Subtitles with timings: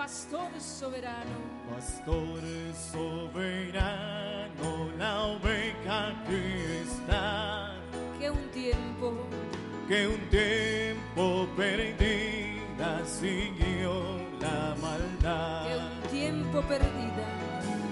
[0.00, 1.36] pastor soberano,
[1.70, 2.40] Pastor
[2.90, 7.74] soberano, la oveja que está,
[8.18, 9.12] que un tiempo
[9.86, 13.92] que un tiempo perdida siguió
[14.40, 17.26] la que maldad, un tiempo perdida,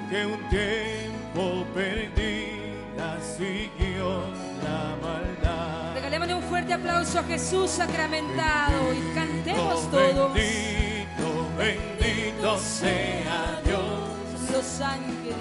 [0.08, 4.22] que un tiempo perdida siguió
[4.64, 5.92] la maldad.
[5.92, 10.32] regalémosle un fuerte aplauso a Jesús sacramentado y cantemos todos.
[10.32, 10.87] Bendito,
[11.58, 14.50] bendito sea Dios.
[14.52, 15.36] Los ángeles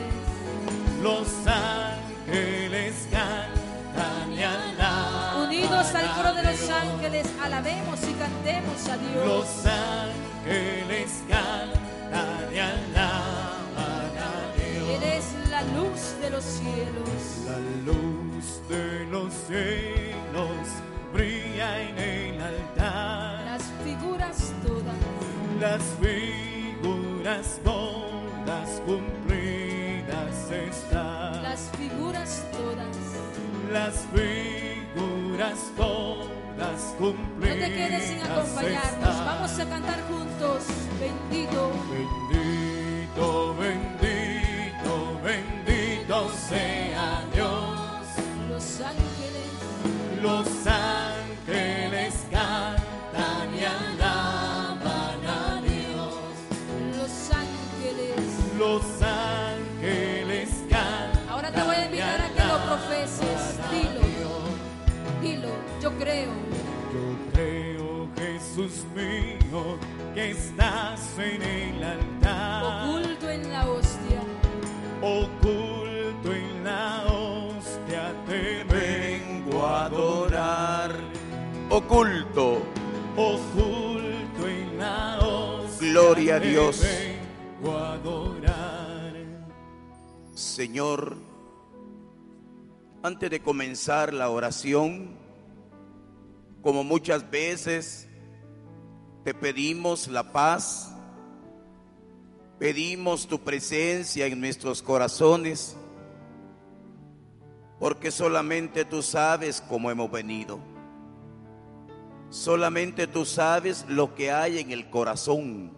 [1.02, 5.41] Los ángeles cantan y alaban.
[5.44, 9.25] unidos al coro de los ángeles, alabemos y cantemos a Dios.
[9.25, 14.89] Los ángeles cantan y alaban a Dios.
[14.89, 17.09] Él es la luz de los cielos.
[17.45, 17.59] La
[17.91, 20.67] luz de los cielos
[21.13, 22.27] brilla en el
[25.59, 31.41] Las figuras todas cumplidas están.
[31.44, 32.97] las figuras todas.
[33.72, 38.83] Las figuras todas No cumplidas te quedes sin acompañarnos.
[38.83, 39.25] están.
[39.25, 40.63] Vamos a cantar juntos.
[41.00, 41.72] Bendito.
[41.89, 42.56] Bendito,
[66.08, 66.31] creo
[66.94, 69.78] Yo creo, Jesús mío,
[70.13, 74.22] que estás en el altar, oculto en la hostia.
[75.01, 80.91] oculto en la hostia, te vengo a adorar,
[81.69, 82.62] oculto.
[83.16, 86.81] oculto en la hostia, Gloria a te Dios.
[86.81, 89.13] vengo a adorar.
[90.34, 91.18] Señor,
[93.03, 95.16] antes de comenzar la oración,
[96.67, 98.09] como muchas veces
[99.23, 100.94] te pedimos la paz,
[102.59, 105.77] pedimos tu presencia en nuestros corazones,
[107.79, 110.59] porque solamente tú sabes cómo hemos venido.
[112.29, 115.72] Solamente tú sabes lo que hay en el corazón.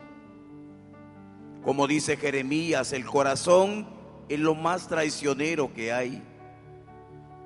[1.63, 3.87] Como dice Jeremías, el corazón
[4.27, 6.23] es lo más traicionero que hay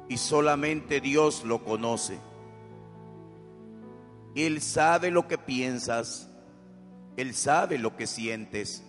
[0.08, 2.18] y solamente Dios lo conoce.
[4.36, 6.30] Él sabe lo que piensas,
[7.18, 8.84] Él sabe lo que sientes.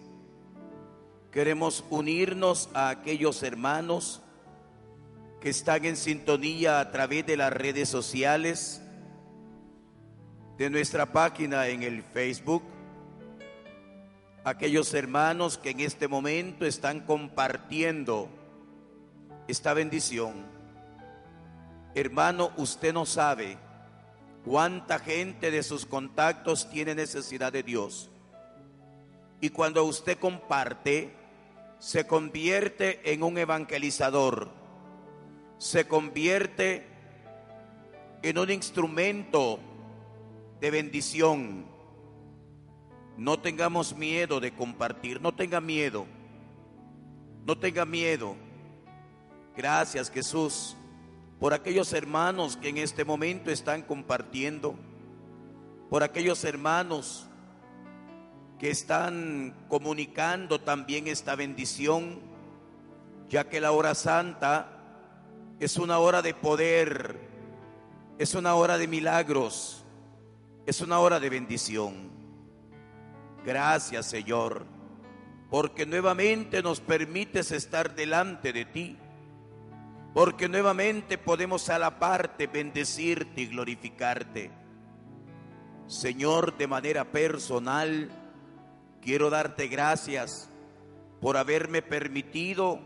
[1.30, 4.22] Queremos unirnos a aquellos hermanos
[5.40, 8.80] que están en sintonía a través de las redes sociales,
[10.56, 12.62] de nuestra página en el Facebook,
[14.44, 18.28] aquellos hermanos que en este momento están compartiendo
[19.48, 20.46] esta bendición.
[21.94, 23.58] Hermano, usted no sabe
[24.44, 28.10] cuánta gente de sus contactos tiene necesidad de Dios.
[29.40, 31.14] Y cuando usted comparte,
[31.78, 34.50] se convierte en un evangelizador,
[35.58, 36.86] se convierte
[38.22, 39.58] en un instrumento
[40.60, 41.66] de bendición.
[43.16, 46.06] No tengamos miedo de compartir, no tenga miedo,
[47.46, 48.34] no tenga miedo.
[49.56, 50.76] Gracias Jesús
[51.38, 54.76] por aquellos hermanos que en este momento están compartiendo,
[55.90, 57.26] por aquellos hermanos
[58.58, 62.20] que están comunicando también esta bendición,
[63.28, 64.74] ya que la hora santa
[65.60, 67.18] es una hora de poder,
[68.18, 69.84] es una hora de milagros,
[70.66, 72.10] es una hora de bendición.
[73.44, 74.64] Gracias Señor,
[75.50, 78.98] porque nuevamente nos permites estar delante de ti,
[80.14, 84.52] porque nuevamente podemos a la parte bendecirte y glorificarte.
[85.88, 88.08] Señor, de manera personal,
[89.02, 90.48] quiero darte gracias
[91.20, 92.78] por haberme permitido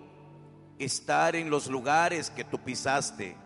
[0.78, 3.36] estar en los lugares que tú pisaste,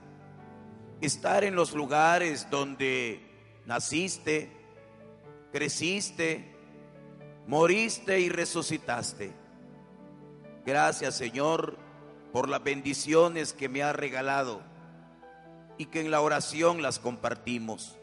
[1.01, 3.21] estar en los lugares donde
[3.67, 4.49] naciste,
[5.51, 6.55] creciste,
[7.49, 9.33] moriste y resucitaste.
[10.65, 11.82] Gracias Señor,
[12.33, 14.63] por las bendiciones que me ha regalado
[15.77, 17.99] y que en la oración las compartimos.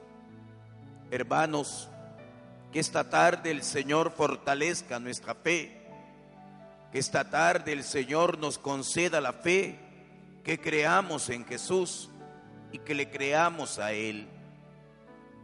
[1.11, 1.89] Hermanos,
[2.71, 5.87] que esta tarde el Señor fortalezca nuestra fe,
[6.91, 9.79] que esta tarde el Señor nos conceda la fe,
[10.43, 12.09] que creamos en Jesús
[12.71, 14.27] y que le creamos a Él.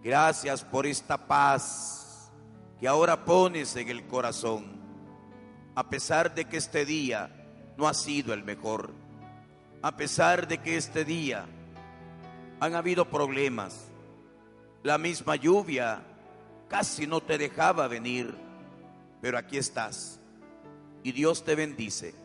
[0.03, 2.31] Gracias por esta paz
[2.79, 4.79] que ahora pones en el corazón,
[5.73, 7.44] a pesar de que este día
[7.77, 8.91] no ha sido el mejor,
[9.81, 11.45] a pesar de que este día
[12.59, 13.85] han habido problemas,
[14.83, 16.01] la misma lluvia
[16.67, 18.35] casi no te dejaba venir,
[19.21, 20.19] pero aquí estás
[21.03, 22.15] y Dios te bendice.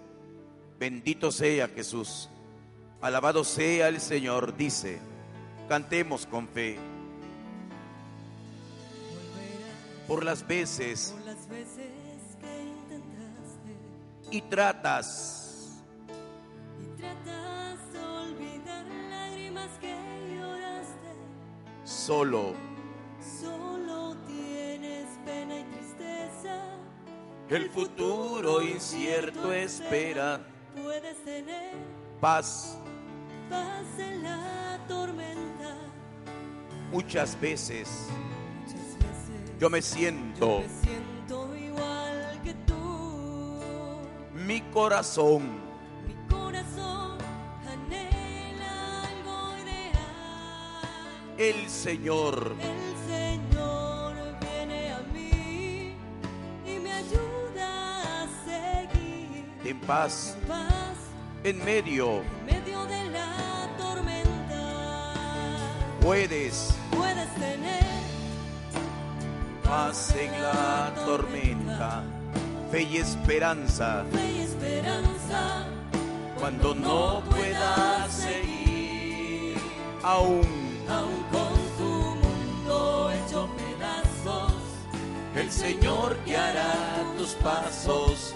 [0.78, 2.30] Bendito sea Jesús,
[3.02, 4.98] alabado sea el Señor, dice,
[5.68, 6.78] cantemos con fe.
[10.08, 11.90] Por las veces Por las veces
[12.40, 13.76] que intentaste
[14.32, 15.39] y tratas
[21.90, 22.54] solo,
[23.40, 26.62] solo tienes pena y tristeza.
[27.48, 30.40] el futuro incierto espera,
[30.80, 31.72] Puedes tener
[32.20, 32.78] paz
[33.48, 35.76] paz en la tormenta.
[36.92, 38.06] muchas veces.
[38.60, 44.00] Muchas veces Yo me siento, me siento igual que tú.
[44.46, 45.58] Mi corazón
[51.40, 52.54] el Señor.
[52.60, 55.94] El Señor viene a mí
[56.66, 59.46] y me ayuda a seguir.
[59.64, 60.96] En paz en paz
[61.42, 62.20] en medio.
[62.20, 64.64] en medio de la tormenta.
[66.02, 66.74] Puedes.
[66.90, 67.84] Puedes tener
[69.64, 72.02] paz en la tormenta,
[72.70, 74.04] fe y esperanza.
[74.12, 75.66] Fe y esperanza
[76.38, 79.56] cuando no puedas seguir.
[80.02, 80.69] Aún.
[80.90, 81.92] Aun con tu
[82.22, 84.52] mundo hecho pedazos.
[85.34, 86.74] El Señor guiará
[87.16, 88.34] tus pasos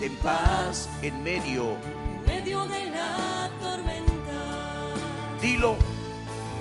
[0.00, 1.76] en paz en medio.
[2.16, 4.40] En medio de la tormenta
[5.40, 5.76] Dilo,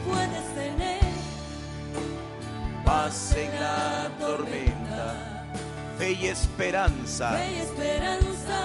[0.08, 1.02] puedes tener
[2.86, 5.46] paz en la tormenta,
[5.98, 8.60] fe y esperanza fe y esperanza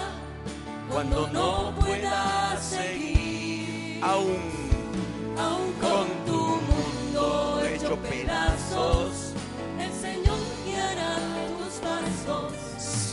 [0.90, 4.42] cuando no puedas seguir aún.
[5.38, 6.17] aun con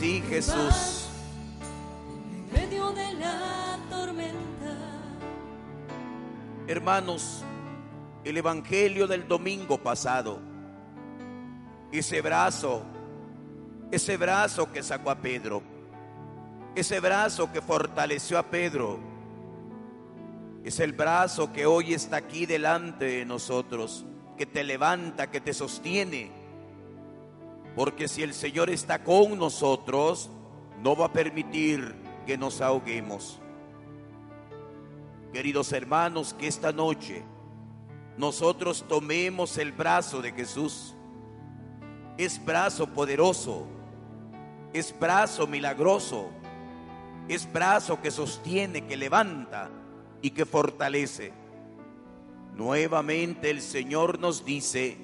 [0.06, 1.07] Sí, Jesús,
[2.30, 4.78] en medio de la tormenta.
[6.68, 7.44] hermanos,
[8.24, 10.40] el Evangelio del domingo pasado,
[11.92, 12.84] ese brazo,
[13.90, 15.63] ese brazo que sacó a Pedro,
[16.75, 19.00] ese brazo que fortaleció a Pedro,
[20.63, 24.06] es el brazo que hoy está aquí delante de nosotros,
[24.38, 26.44] que te levanta, que te sostiene.
[27.75, 30.30] Porque si el Señor está con nosotros,
[30.81, 31.95] no va a permitir
[32.25, 33.39] que nos ahoguemos.
[35.33, 37.24] Queridos hermanos, que esta noche
[38.18, 40.95] nosotros tomemos el brazo de Jesús.
[42.18, 43.68] Es brazo poderoso,
[44.71, 46.30] es brazo milagroso,
[47.28, 49.69] es brazo que sostiene, que levanta
[50.21, 51.33] y que fortalece.
[52.56, 54.97] Nuevamente el Señor nos dice,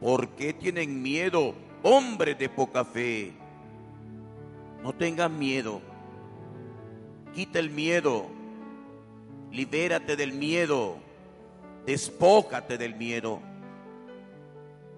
[0.00, 3.32] ¿por qué tienen miedo, hombres de poca fe?
[4.82, 5.80] No tengan miedo,
[7.34, 8.26] quita el miedo,
[9.50, 10.96] libérate del miedo,
[11.86, 13.40] despójate del miedo.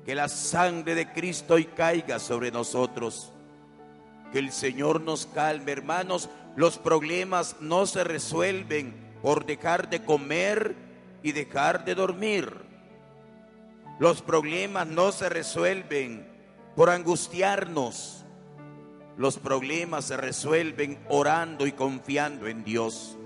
[0.07, 3.33] Que la sangre de Cristo hoy caiga sobre nosotros.
[4.33, 6.29] Que el Señor nos calme, hermanos.
[6.57, 10.76] Los problemas no se resuelven por dejar de comer
[11.23, 12.53] y dejar de dormir.
[13.99, 16.34] Los problemas no se resuelven
[16.76, 18.25] por angustiarnos.
[19.16, 23.16] Los problemas se resuelven orando y confiando en Dios.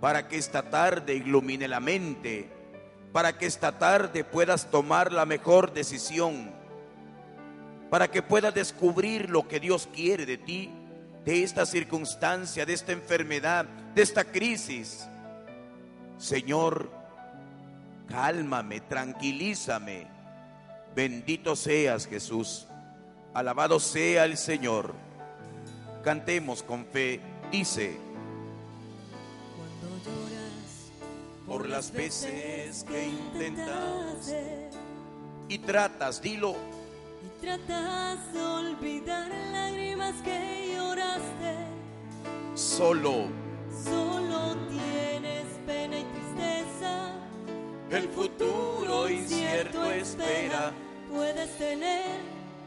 [0.00, 2.50] Para que esta tarde ilumine la mente,
[3.12, 6.50] para que esta tarde puedas tomar la mejor decisión,
[7.90, 10.70] para que puedas descubrir lo que Dios quiere de ti,
[11.24, 15.06] de esta circunstancia, de esta enfermedad, de esta crisis.
[16.18, 16.90] Señor,
[18.08, 20.21] cálmame, tranquilízame.
[20.94, 22.66] Bendito seas Jesús.
[23.32, 24.94] Alabado sea el Señor.
[26.04, 27.20] Cantemos con fe.
[27.50, 27.96] Dice.
[29.56, 30.92] Cuando lloras
[31.46, 34.34] por las veces que intentas
[35.48, 36.56] y tratas, dilo.
[37.24, 41.56] Y tratas de olvidar lágrimas que lloraste.
[42.54, 43.28] Solo.
[43.84, 47.21] Solo tienes pena y tristeza
[47.92, 50.72] el futuro incierto espera.
[51.10, 52.04] Puedes tener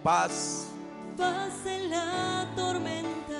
[0.03, 0.67] Paz
[1.17, 3.39] paz en la tormenta.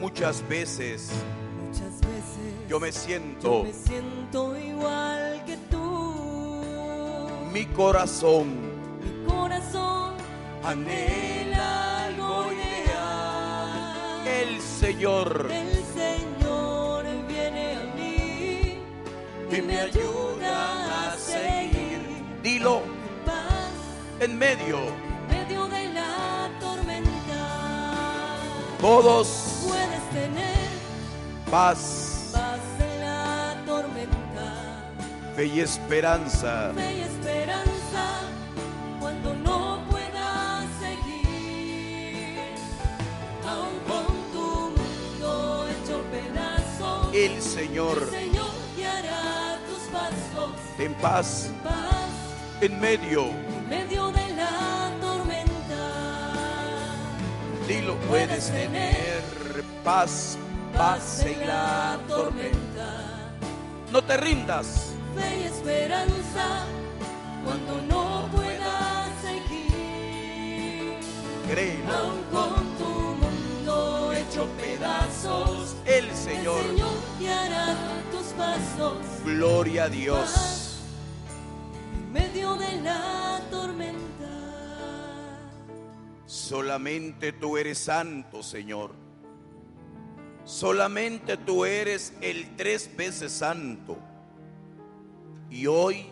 [0.00, 1.10] muchas veces
[1.62, 7.28] Muchas veces yo me yo siento, me siento igual que tú.
[7.52, 8.46] mi corazón
[9.04, 10.14] Mi corazón
[10.64, 14.26] anhela algo ideal.
[14.26, 18.78] el Señor El Señor viene a mí
[19.56, 20.07] y me ayuda
[24.20, 24.78] en medio.
[24.78, 27.10] en medio de la tormenta.
[28.80, 30.68] Todos Puedes tener
[31.50, 34.52] paz, paz en la tormenta,
[35.36, 36.72] fe y esperanza.
[36.74, 38.04] fe y esperanza
[39.00, 42.38] cuando no puedas seguir.
[43.46, 44.46] Aun con tu
[44.78, 50.52] mundo hecho pedazos, El Señor el Señor guiará tus pasos.
[50.78, 52.08] en paz en Paz
[52.60, 53.22] en medio.
[53.26, 53.97] en medio
[57.68, 59.22] Dilo, puedes tener
[59.84, 60.38] paz,
[60.74, 63.34] paz en la tormenta.
[63.92, 64.94] No te rindas.
[65.14, 66.64] fe y esperanza
[67.44, 70.96] cuando no puedas seguir.
[71.46, 71.94] Créelo.
[71.94, 72.88] Aun con tu
[73.22, 76.62] mundo hecho pedazos, El el Señor.
[76.62, 77.76] Señor guiará
[78.10, 78.96] tus pasos
[79.26, 80.57] Gloria a Dios.
[86.48, 88.92] Solamente tú eres santo, Señor.
[90.46, 93.98] Solamente tú eres el tres veces santo.
[95.50, 96.06] Y hoy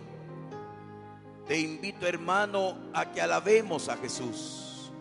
[1.48, 4.92] te invito, hermano, a que alabemos a Jesús.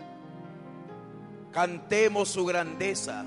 [1.52, 3.26] Cantemos su grandeza.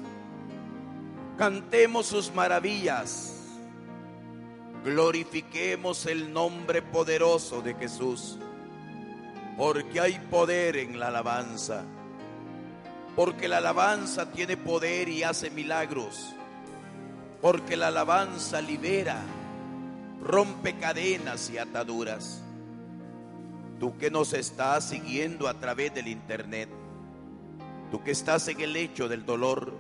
[1.37, 3.35] Cantemos sus maravillas.
[4.83, 8.39] Glorifiquemos el nombre poderoso de Jesús.
[9.59, 11.85] Porque hay poder en la alabanza.
[13.19, 16.37] Porque la alabanza tiene poder y hace milagros.
[17.43, 19.21] Porque la alabanza libera,
[20.23, 22.41] rompe cadenas y ataduras.
[23.81, 26.69] Tú que nos estás siguiendo a través del internet.
[27.91, 29.73] Tú que estás en el lecho del dolor.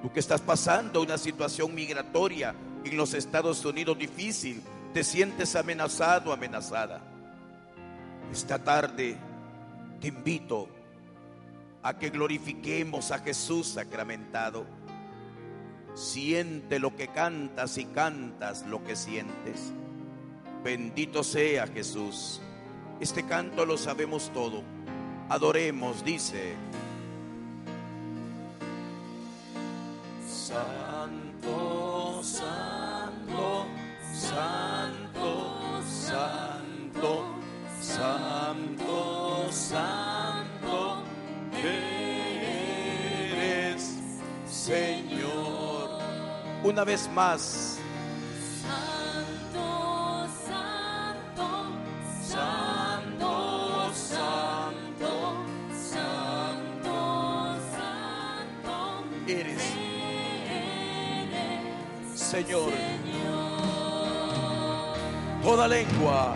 [0.00, 2.54] Tú que estás pasando una situación migratoria
[2.84, 4.62] en los Estados Unidos difícil.
[4.92, 7.00] Te sientes amenazado, amenazada.
[8.30, 9.16] Esta tarde
[10.00, 10.83] te invito
[11.84, 14.66] a que glorifiquemos a Jesús sacramentado.
[15.94, 19.72] Siente lo que cantas y cantas lo que sientes.
[20.64, 22.40] Bendito sea Jesús.
[23.00, 24.62] Este canto lo sabemos todo.
[25.28, 26.54] Adoremos, dice.
[30.26, 33.66] Santo, santo,
[34.14, 34.63] santo,
[46.64, 47.78] Una vez más,
[48.62, 51.46] Santo, santo,
[52.26, 55.44] santo, santo,
[55.90, 56.96] santo,
[57.70, 59.62] santo, eres
[60.48, 62.72] eres Señor.
[62.72, 63.42] Señor.
[65.42, 66.34] Toda lengua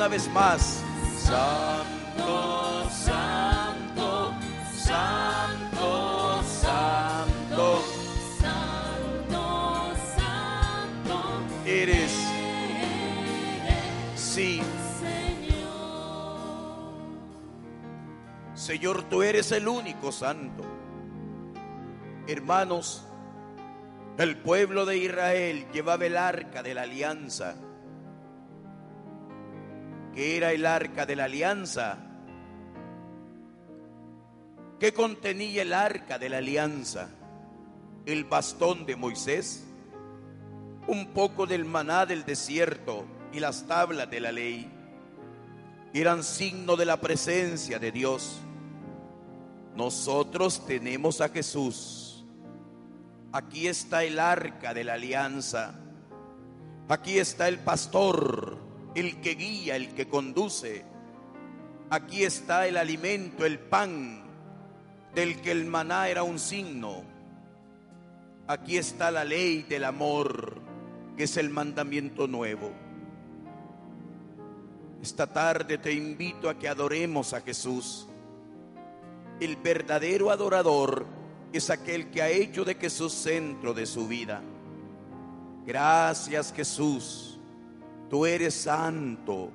[0.00, 0.82] Una vez más.
[1.18, 4.32] Santo, santo,
[4.74, 7.84] santo, santo,
[8.40, 12.12] santo, santo, eres.
[14.16, 14.62] Sí,
[15.02, 15.60] Señor.
[18.54, 20.64] Señor, tú eres el único santo.
[22.26, 23.04] Hermanos,
[24.16, 27.56] el pueblo de Israel llevaba el arca de la alianza.
[30.20, 31.98] Era el arca de la alianza?
[34.78, 37.10] ¿Qué contenía el arca de la alianza?
[38.06, 39.66] El bastón de Moisés,
[40.86, 44.70] un poco del maná del desierto y las tablas de la ley
[45.92, 48.40] eran signo de la presencia de Dios.
[49.74, 52.24] Nosotros tenemos a Jesús.
[53.32, 55.74] Aquí está el arca de la alianza.
[56.88, 58.58] Aquí está el pastor,
[58.94, 60.84] el que guía, el que conduce.
[61.90, 64.22] Aquí está el alimento, el pan,
[65.14, 67.02] del que el maná era un signo.
[68.46, 70.60] Aquí está la ley del amor,
[71.16, 72.72] que es el mandamiento nuevo.
[75.02, 78.06] Esta tarde te invito a que adoremos a Jesús.
[79.40, 81.06] El verdadero adorador
[81.52, 84.42] es aquel que ha hecho de Jesús centro de su vida.
[85.64, 87.29] Gracias Jesús.
[88.10, 89.52] Tú eres santo,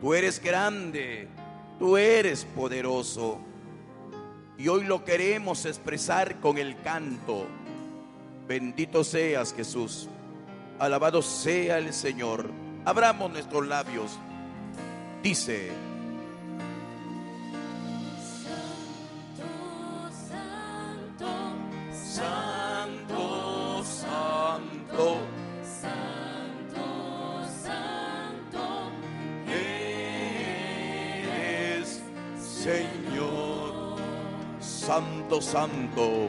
[0.00, 1.28] tú eres grande,
[1.78, 3.38] tú eres poderoso.
[4.58, 7.46] Y hoy lo queremos expresar con el canto.
[8.48, 10.08] Bendito seas Jesús.
[10.80, 12.50] Alabado sea el Señor.
[12.84, 14.18] Abramos nuestros labios.
[15.22, 15.70] Dice,
[34.82, 36.28] Santo, Santo.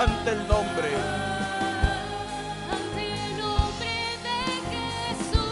[0.00, 0.88] Ante el nombre.
[2.72, 3.94] Ante el nombre
[4.26, 4.38] de
[4.72, 5.44] Jesús.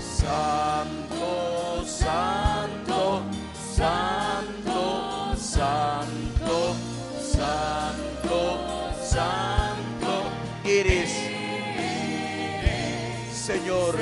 [0.00, 3.22] Santo, santo,
[3.76, 6.74] santo, santo,
[7.20, 8.40] santo,
[9.04, 10.12] santo,
[10.64, 11.12] eres
[13.30, 13.94] Señor.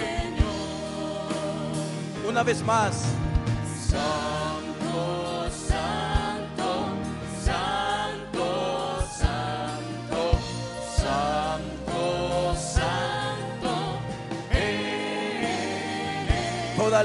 [2.27, 3.24] Una vez más.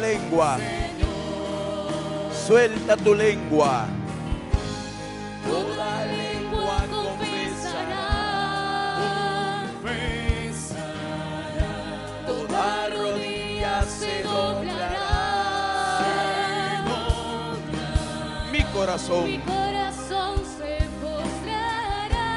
[0.09, 0.57] Lengua.
[2.47, 3.85] Suelta tu lengua.
[5.45, 8.07] Toda lengua confesará.
[12.25, 15.11] Toda rodilla se doblará.
[18.51, 19.25] Mi corazón.
[19.27, 22.31] Mi corazón se postrará.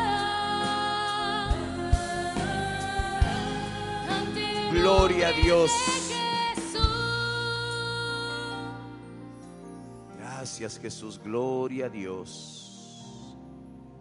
[4.73, 6.02] Gloria a Dios.
[10.71, 13.37] Jesús, gloria a Dios.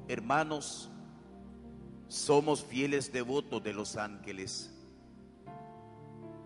[0.08, 0.90] Hermanos,
[2.08, 4.72] somos fieles devotos de los ángeles.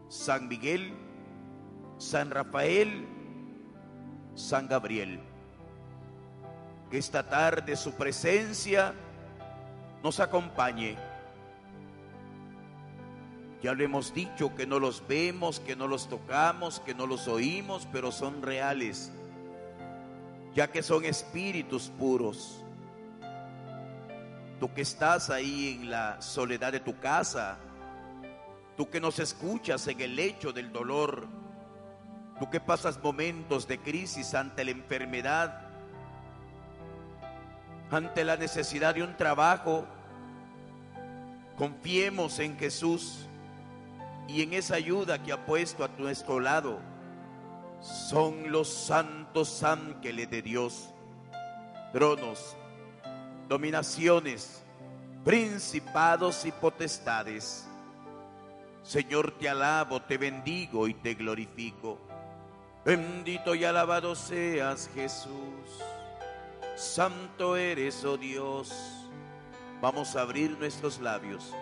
[0.08, 0.93] San Miguel,
[1.97, 3.06] San Rafael,
[4.36, 5.19] San Gabriel.
[6.89, 8.93] Que esta tarde su presencia
[10.04, 10.95] nos acompañe.
[13.62, 17.28] Ya lo hemos dicho que no los vemos, que no los tocamos, que no los
[17.28, 19.12] oímos, pero son reales
[20.55, 22.63] ya que son espíritus puros.
[24.59, 27.57] Tú que estás ahí en la soledad de tu casa,
[28.77, 31.27] tú que nos escuchas en el lecho del dolor,
[32.39, 35.61] tú que pasas momentos de crisis ante la enfermedad,
[37.91, 39.85] ante la necesidad de un trabajo,
[41.57, 43.27] confiemos en Jesús
[44.29, 46.79] y en esa ayuda que ha puesto a nuestro lado
[47.81, 50.89] son los santos ángeles de Dios,
[51.93, 52.55] tronos,
[53.47, 54.63] dominaciones,
[55.23, 57.67] principados y potestades.
[58.83, 61.97] Señor, te alabo, te bendigo y te glorifico.
[62.85, 65.81] Bendito y alabado seas Jesús.
[66.75, 68.71] Santo eres, oh Dios.
[69.81, 71.53] Vamos a abrir nuestros labios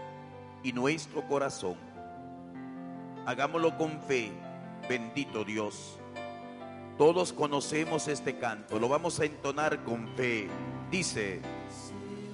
[0.64, 1.78] y nuestro corazón.
[3.26, 4.32] Hagámoslo con fe,
[4.90, 6.00] bendito Dios.
[6.98, 10.48] Todos conocemos este canto, lo vamos a entonar con fe.
[10.92, 11.42] Dice,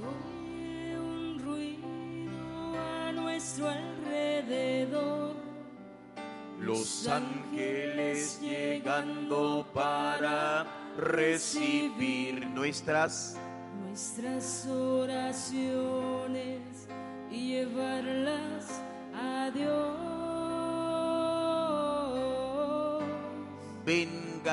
[0.02, 5.36] Oye un ruido a nuestro alrededor.
[6.60, 10.66] los ángeles llegan velando para
[10.98, 13.38] recibir nuestras
[13.88, 16.60] nuestras oraciones
[17.32, 18.82] y llevarlas
[19.16, 20.10] a Dios.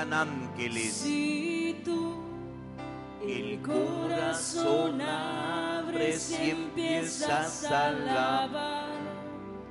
[0.03, 0.93] Ángeles.
[0.93, 2.17] Si tú
[3.27, 8.91] el corazón abres y empiezas a alabar,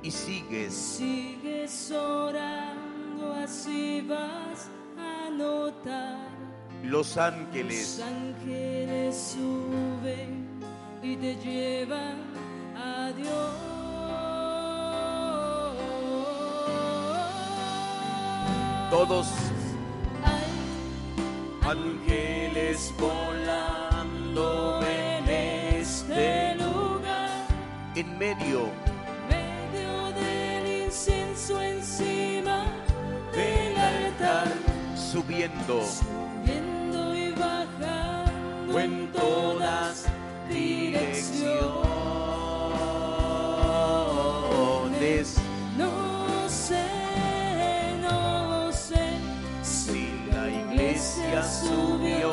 [0.02, 6.28] y sigues sigues orando, así vas a notar.
[6.82, 10.46] los ángeles Los ángeles suben
[11.02, 12.18] y te llevan
[12.76, 13.76] a Dios.
[18.90, 19.26] todos
[21.68, 27.48] ángeles volando en este lugar,
[27.96, 28.70] en medio
[29.28, 32.66] medio del incienso encima
[33.32, 34.48] del altar,
[34.94, 40.06] subiendo subiendo y bajando en todas
[40.48, 41.95] direcciones
[51.66, 52.32] subió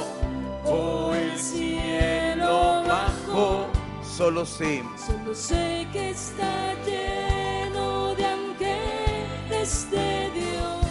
[0.65, 3.67] o el cielo bajó.
[4.03, 4.83] Solo sé.
[5.07, 10.85] Solo sé que está lleno de ángeles de Dios,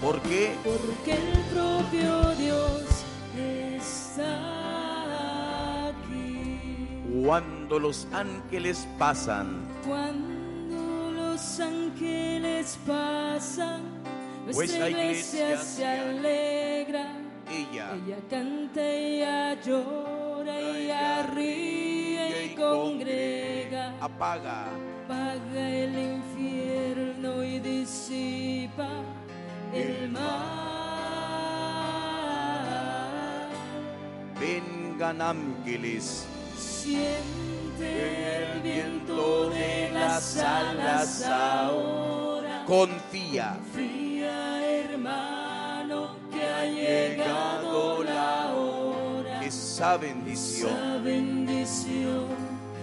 [0.00, 2.82] por qué porque el propio Dios
[3.36, 4.28] está
[5.88, 6.58] aquí.
[7.24, 9.64] cuando los ángeles pasan.
[9.86, 13.82] Cuando los ángeles pasan,
[14.44, 17.12] nuestra Vuestra iglesia, se alegra.
[17.50, 17.94] Ella.
[17.94, 23.94] Ella canta, ella llora, ella ríe y congrega.
[24.00, 24.66] apaga.
[25.04, 28.88] Apaga el infierno y disipa
[29.72, 30.66] el mal.
[34.40, 36.26] vengan ángeles.
[36.58, 42.64] Siente el viento de las alas ahora.
[42.66, 43.58] confía.
[43.62, 44.05] Confía,
[49.76, 50.70] esa bendición.
[50.70, 52.28] Esa bendición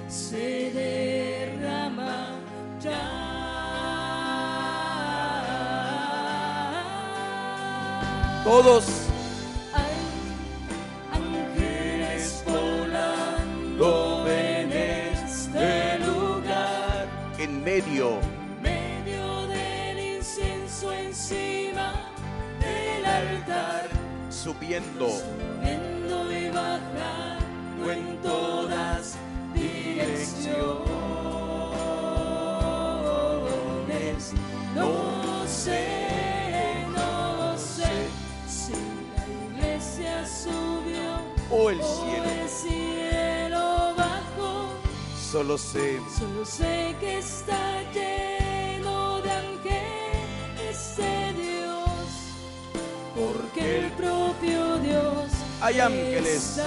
[0.07, 2.37] se derrama
[2.79, 3.23] ya.
[8.43, 8.85] todos
[9.73, 9.95] Hay
[11.13, 17.07] ángeles volando en este lugar,
[17.39, 18.19] en medio
[18.61, 22.11] medio del incienso encima
[22.59, 23.89] del altar,
[24.29, 25.07] subiendo
[27.91, 29.15] en todas
[29.53, 30.93] direcciones.
[34.75, 38.07] No sé, no sé
[38.47, 38.73] si
[39.15, 39.25] la
[39.59, 41.21] iglesia subió
[41.51, 44.69] o el o cielo el cielo bajó.
[45.31, 52.07] solo sé Solo sé que está lleno de ángeles de Dios,
[53.15, 56.59] porque el propio Dios Hay ángeles.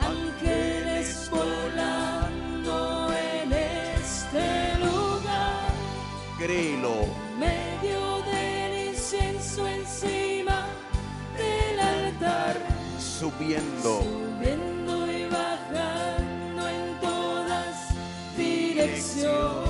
[0.00, 5.72] ángeles volando en este lugar
[6.38, 10.68] créelo medio del incienso encima
[11.36, 12.56] del altar,
[13.00, 17.88] subiendo subiendo y bajando en todas
[18.36, 19.63] direcciones.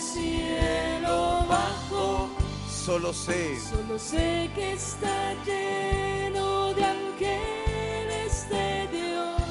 [0.00, 2.28] Cielo bajó.
[2.68, 9.42] solo sé Solo sé que está lleno de ángeles de Dios,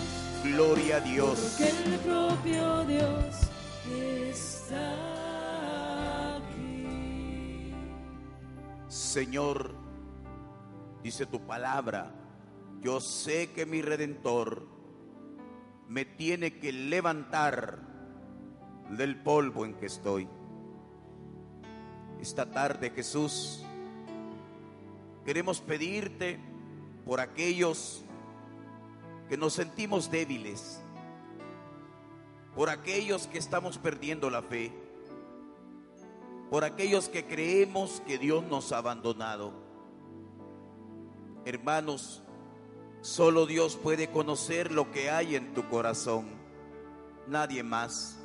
[0.43, 3.36] gloria a Dios porque el propio Dios
[3.91, 4.93] está
[6.38, 7.73] aquí.
[8.88, 9.75] Señor
[11.03, 12.13] dice tu palabra
[12.84, 14.67] yo sé que mi redentor
[15.88, 17.92] me tiene que levantar
[18.97, 20.27] del polvo en que estoy
[22.23, 23.65] esta tarde Jesús
[25.25, 26.39] queremos pedirte
[27.06, 28.01] por aquellos
[29.27, 30.82] que nos sentimos débiles,
[32.56, 34.71] por aquellos que estamos perdiendo la fe,
[36.49, 39.51] por aquellos que creemos que Dios nos ha abandonado.
[41.43, 42.23] Hermanos,
[43.01, 46.29] solo Dios puede conocer lo que hay en tu corazón,
[47.27, 48.22] nadie más.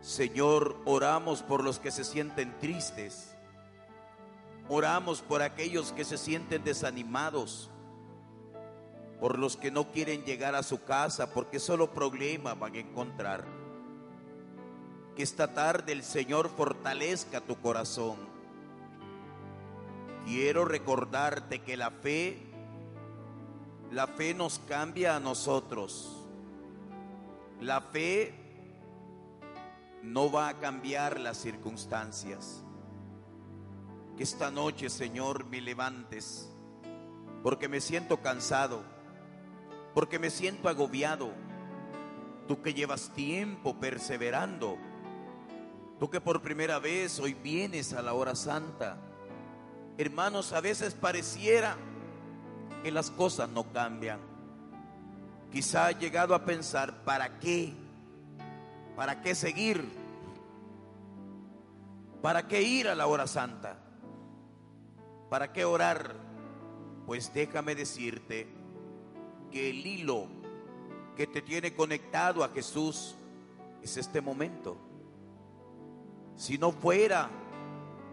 [0.00, 3.30] Señor, oramos por los que se sienten tristes,
[4.72, 7.68] Oramos por aquellos que se sienten desanimados,
[9.18, 13.44] por los que no quieren llegar a su casa porque solo problemas van a encontrar.
[15.16, 18.16] Que esta tarde el Señor fortalezca tu corazón.
[20.24, 22.38] Quiero recordarte que la fe,
[23.90, 26.16] la fe nos cambia a nosotros.
[27.60, 28.39] La fe
[30.02, 32.62] no va a cambiar las circunstancias.
[34.16, 36.50] Que esta noche, Señor, me levantes,
[37.42, 38.82] porque me siento cansado,
[39.94, 41.30] porque me siento agobiado.
[42.48, 44.76] Tú que llevas tiempo perseverando,
[45.98, 48.98] tú que por primera vez hoy vienes a la hora santa.
[49.98, 51.76] Hermanos, a veces pareciera
[52.82, 54.18] que las cosas no cambian.
[55.52, 57.74] Quizá ha llegado a pensar, ¿para qué?
[59.00, 59.82] ¿Para qué seguir?
[62.20, 63.78] ¿Para qué ir a la hora santa?
[65.30, 66.14] ¿Para qué orar?
[67.06, 68.46] Pues déjame decirte
[69.50, 70.26] que el hilo
[71.16, 73.14] que te tiene conectado a Jesús
[73.82, 74.76] es este momento.
[76.36, 77.30] Si no fuera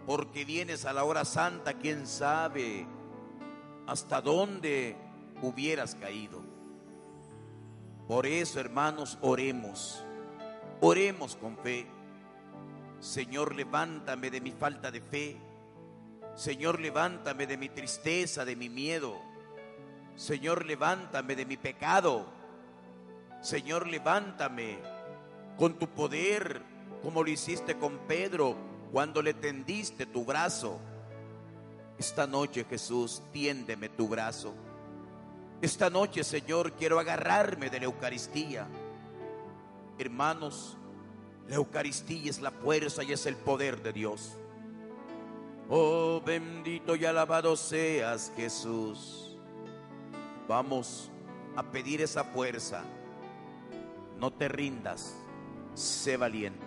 [0.05, 2.87] porque vienes a la hora santa, quién sabe
[3.87, 4.95] hasta dónde
[5.41, 6.41] hubieras caído.
[8.07, 10.06] Por eso, hermanos, oremos.
[10.81, 11.87] Oremos con fe.
[12.99, 15.37] Señor, levántame de mi falta de fe.
[16.35, 19.15] Señor, levántame de mi tristeza, de mi miedo.
[20.15, 22.25] Señor, levántame de mi pecado.
[23.41, 24.77] Señor, levántame
[25.57, 26.61] con tu poder,
[27.01, 28.55] como lo hiciste con Pedro
[28.91, 30.79] cuando le tendiste tu brazo.
[31.97, 34.53] Esta noche, Jesús, tiéndeme tu brazo.
[35.61, 38.67] Esta noche, Señor, quiero agarrarme de la Eucaristía.
[39.97, 40.77] Hermanos,
[41.47, 44.37] la Eucaristía es la fuerza y es el poder de Dios.
[45.69, 49.35] Oh, bendito y alabado seas, Jesús.
[50.47, 51.11] Vamos
[51.55, 52.83] a pedir esa fuerza.
[54.19, 55.15] No te rindas,
[55.73, 56.65] sé valiente.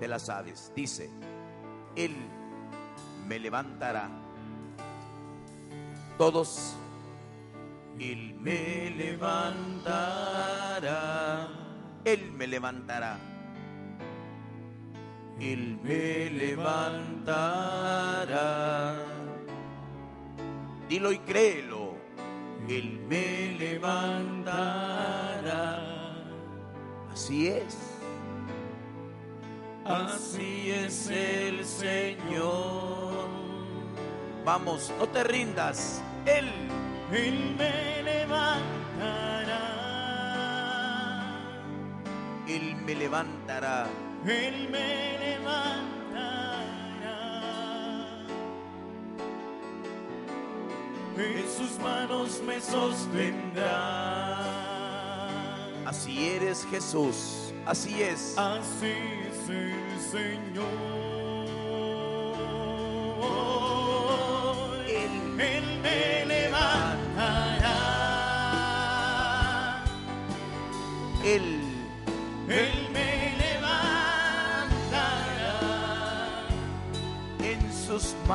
[0.00, 0.72] Te la sabes.
[0.74, 1.10] Dice,
[1.94, 2.16] Él
[3.26, 4.10] me levantará.
[6.18, 6.74] Todos,
[7.98, 10.30] Él me levantará.
[12.04, 13.18] Él me levantará.
[15.38, 17.36] Él me levantará.
[20.88, 21.94] Dilo y créelo.
[22.68, 24.60] Él me levantará.
[27.12, 27.76] Así es.
[29.84, 33.28] Así es el Señor.
[34.44, 36.02] Vamos, no te rindas.
[36.26, 36.50] Él,
[37.12, 39.29] Él me levantará.
[43.00, 43.86] Levantará.
[44.26, 46.60] Él me levantará.
[51.16, 54.36] En sus manos me sostendrá.
[55.86, 57.54] Así eres Jesús.
[57.64, 58.36] Así es.
[58.36, 58.92] Así
[59.30, 61.09] es el Señor.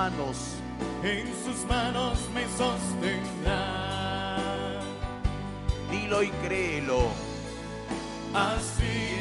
[0.10, 0.38] Manos.
[1.04, 4.38] En sus manos me sostendrá.
[5.90, 7.08] Dilo y créelo.
[8.34, 9.15] Así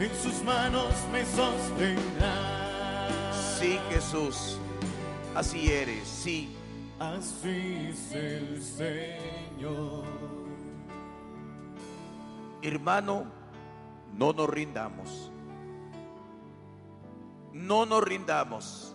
[0.00, 3.08] En sus manos me sostendrá.
[3.32, 4.56] Sí, Jesús.
[5.34, 6.06] Así eres.
[6.06, 6.56] Sí.
[7.00, 10.04] Así es el Señor.
[12.62, 13.26] Hermano,
[14.14, 15.32] no nos rindamos.
[17.52, 18.94] No nos rindamos.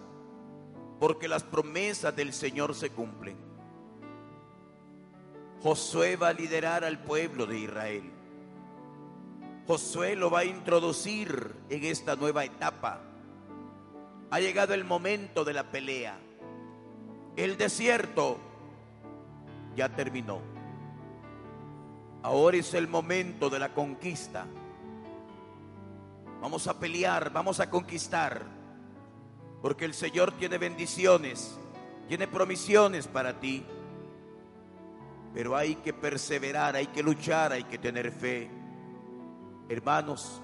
[1.02, 3.36] Porque las promesas del Señor se cumplen.
[5.62, 8.23] Josué va a liderar al pueblo de Israel.
[9.66, 13.00] Josué lo va a introducir en esta nueva etapa.
[14.30, 16.18] Ha llegado el momento de la pelea.
[17.38, 18.38] El desierto
[19.76, 20.42] ya terminó.
[22.24, 24.46] Ahora es el momento de la conquista.
[26.42, 28.44] Vamos a pelear, vamos a conquistar.
[29.62, 31.58] Porque el Señor tiene bendiciones,
[32.10, 33.64] tiene promisiones para ti.
[35.34, 38.63] Pero hay que perseverar, hay que luchar, hay que tener fe.
[39.74, 40.42] Hermanos,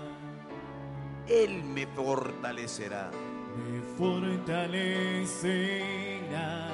[1.26, 3.10] Él me fortalecerá.
[3.56, 6.73] Me fortalecerá.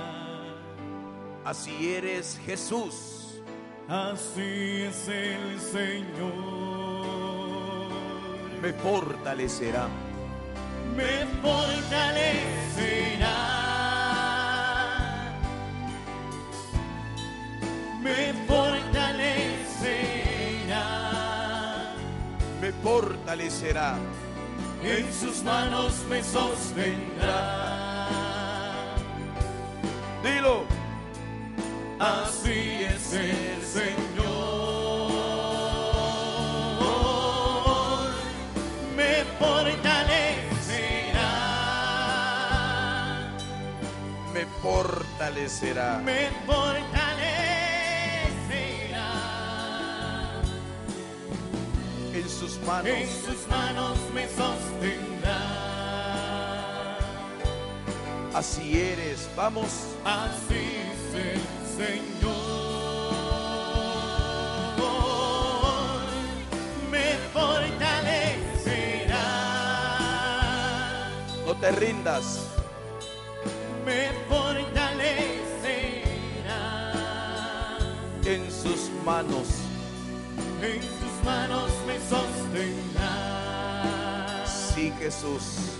[1.44, 3.42] Así eres Jesús.
[3.88, 7.10] Así es el Señor.
[8.62, 9.88] Me fortalecerá.
[10.96, 13.36] me fortalecerá.
[18.02, 19.64] Me fortalecerá.
[22.60, 23.98] Me fortalecerá.
[24.82, 27.69] En sus manos me sostendrá.
[45.30, 45.98] Fortalecerá.
[46.04, 46.82] Me fortalecerá.
[52.12, 52.86] En sus manos.
[52.86, 55.40] En sus manos me sostendrá.
[58.34, 59.28] Así eres.
[59.36, 59.68] Vamos.
[60.04, 61.40] Así es el
[61.76, 62.30] Señor.
[66.90, 67.86] Me fortalecerá.
[71.46, 72.59] No te rindas.
[79.04, 79.48] Manos.
[80.62, 83.06] En sus manos me sostendrá.
[84.46, 85.78] Sí, Jesús.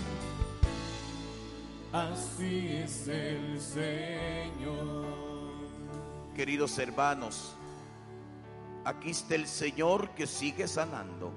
[1.91, 5.05] Así es el Señor.
[6.35, 7.53] Queridos hermanos,
[8.85, 11.31] aquí está el Señor que sigue sanando.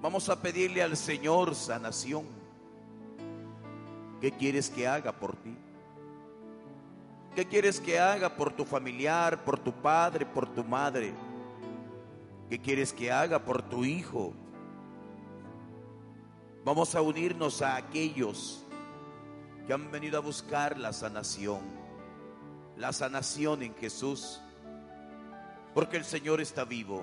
[0.00, 2.26] Vamos a pedirle al Señor sanación.
[4.20, 5.56] ¿Qué quieres que haga por ti?
[7.34, 11.14] ¿Qué quieres que haga por tu familiar, por tu padre, por tu madre?
[12.50, 14.34] ¿Qué quieres que haga por tu hijo?
[16.64, 18.62] Vamos a unirnos a aquellos
[19.66, 21.60] que han venido a buscar la sanación,
[22.76, 24.40] la sanación en Jesús,
[25.72, 27.02] porque el Señor está vivo,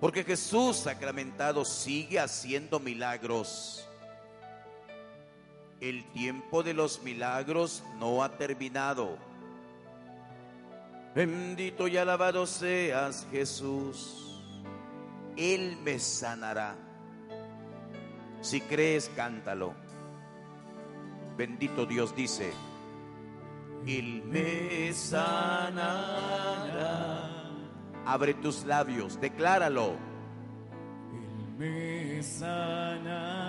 [0.00, 3.87] porque Jesús sacramentado sigue haciendo milagros.
[5.80, 9.16] El tiempo de los milagros no ha terminado.
[11.14, 14.42] Bendito y alabado seas Jesús.
[15.36, 16.74] Él me sanará.
[18.40, 19.74] Si crees, cántalo.
[21.36, 22.52] Bendito Dios dice,
[23.86, 25.78] Él me sanará.
[28.04, 29.96] Abre tus labios, decláralo.
[31.12, 33.47] Él me sanará.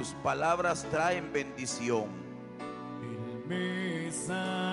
[0.00, 2.06] Tus palabras traen bendición.
[3.02, 4.64] Él me sanará.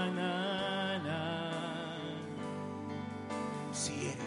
[3.74, 4.22] Si eres,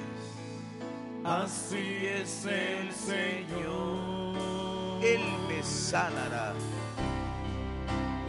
[1.24, 4.36] Así es el Señor.
[5.02, 6.52] Él me sanará.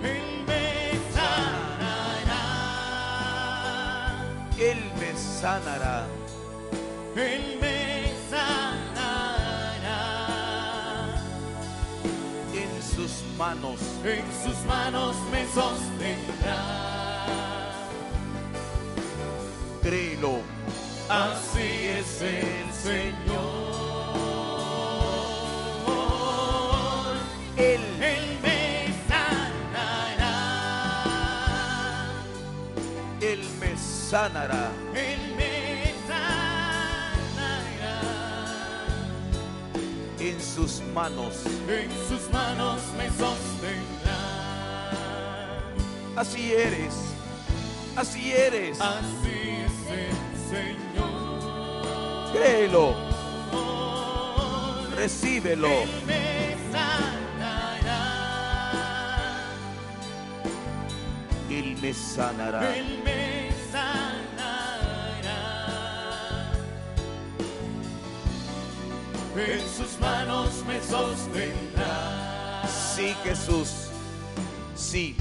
[0.01, 2.41] Él me sanará.
[4.57, 6.07] Él me sanará.
[7.17, 7.70] Él me
[13.63, 16.81] En sus manos me sostendrá.
[19.83, 20.41] créelo.
[21.07, 23.21] Así es el Señor.
[27.55, 27.81] Él
[28.41, 30.37] me sanará.
[33.21, 34.71] Él me sanará.
[40.61, 41.43] Sus manos.
[41.67, 44.21] en sus manos me sostendrá.
[46.15, 46.93] Así eres,
[47.95, 48.79] así eres.
[48.79, 50.15] Así es el
[50.51, 52.31] Señor.
[52.33, 52.95] Créelo,
[54.95, 55.67] recíbelo.
[55.67, 58.01] Él me sanará.
[61.49, 62.75] Él me sanará.
[62.77, 64.21] Él me sanará.
[69.33, 70.20] En sus manos
[70.65, 72.63] me sostendrá.
[72.67, 73.87] Sí, Jesús.
[74.75, 75.15] Sí,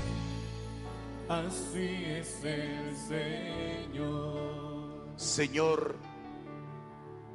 [1.30, 5.06] Así es el Señor.
[5.14, 5.94] Señor,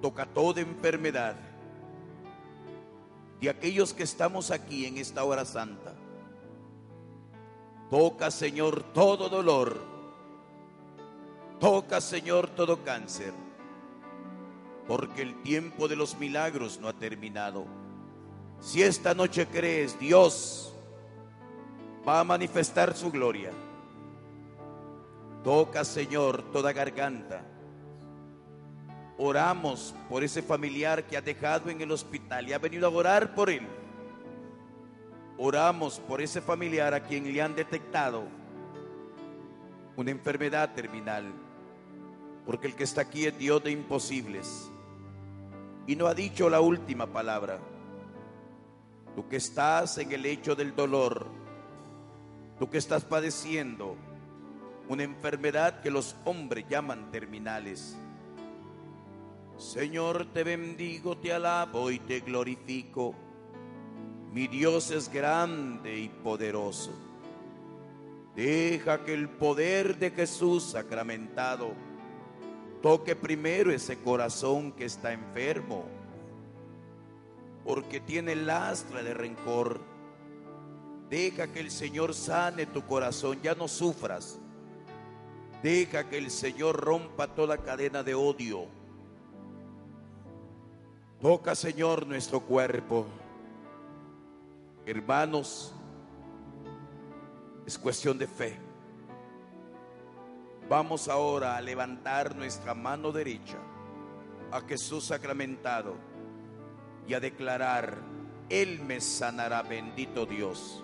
[0.01, 1.38] toca toda enfermedad
[3.39, 5.95] de aquellos que estamos aquí en esta hora santa.
[7.89, 9.80] Toca, Señor, todo dolor.
[11.62, 13.32] Toca, Señor, todo cáncer.
[14.89, 17.66] Porque el tiempo de los milagros no ha terminado.
[18.60, 20.74] Si esta noche crees, Dios
[22.08, 23.51] va a manifestar su gloria.
[25.43, 27.43] Toca, Señor, toda garganta.
[29.18, 33.34] Oramos por ese familiar que ha dejado en el hospital y ha venido a orar
[33.34, 33.68] por él.
[35.38, 38.24] Oramos por ese familiar a quien le han detectado
[39.95, 41.26] una enfermedad terminal.
[42.45, 44.72] Porque el que está aquí es Dios de imposibles.
[45.88, 47.60] Y no ha dicho la última palabra.
[49.16, 51.28] Tú que estás en el lecho del dolor,
[52.59, 53.95] tú que estás padeciendo
[54.89, 57.97] una enfermedad que los hombres llaman terminales.
[59.57, 63.16] Señor, te bendigo, te alabo y te glorifico.
[64.34, 66.91] Mi Dios es grande y poderoso.
[68.36, 71.72] Deja que el poder de Jesús sacramentado
[72.82, 75.86] toque primero ese corazón que está enfermo,
[77.66, 79.82] porque tiene lastra de rencor.
[81.09, 84.39] Deja que el Señor sane tu corazón, ya no sufras.
[85.63, 88.68] Deja que el Señor rompa toda cadena de odio.
[91.20, 93.07] Toca, Señor, nuestro cuerpo.
[94.86, 95.74] Hermanos,
[97.66, 98.59] es cuestión de fe.
[100.70, 103.57] Vamos ahora a levantar nuestra mano derecha
[104.51, 106.14] a Jesús sacramentado
[107.08, 107.97] y a declarar,
[108.49, 110.84] Él me sanará, bendito Dios.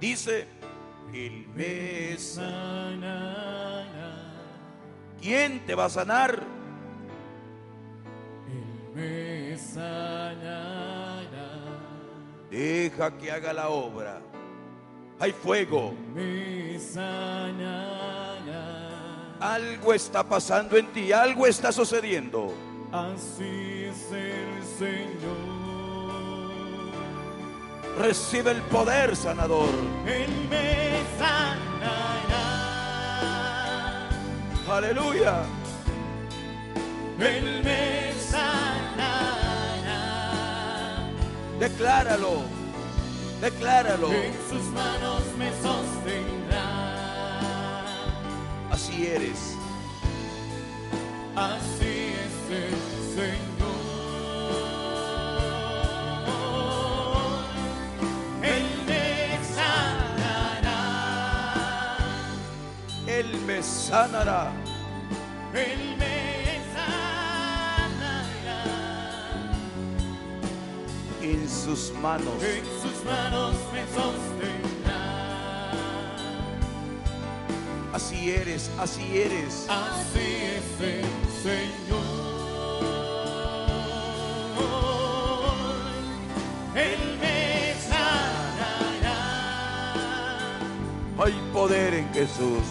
[0.00, 0.46] Dice,
[1.12, 3.86] Él me sanará.
[5.20, 6.42] ¿Quién te va a sanar?
[8.48, 11.10] Él me sanará.
[12.50, 14.20] Deja que haga la obra.
[15.20, 15.94] Hay fuego.
[16.14, 18.00] Me sanará.
[19.38, 22.52] Algo está pasando en ti, algo está sucediendo.
[22.92, 25.60] Así es el Señor.
[27.98, 29.68] Recibe el poder sanador.
[30.06, 32.08] Él me sanará.
[34.68, 35.42] Aleluya.
[37.20, 38.50] Él me sanará.
[41.60, 42.42] Decláralo.
[43.40, 44.12] Decláralo.
[44.12, 46.66] En sus manos me sostendrá.
[48.72, 49.56] Así eres.
[51.36, 53.30] Así es Señor.
[58.42, 60.82] Él me sanará.
[63.06, 64.52] Él me sanará.
[65.54, 68.60] Él me sanará.
[71.22, 72.42] En sus manos.
[72.42, 75.02] En sus manos me sostendrá.
[77.92, 79.66] Así eres, así eres.
[79.68, 81.04] Así es el
[81.42, 82.09] Señor.
[91.60, 92.64] Poder en Jesús.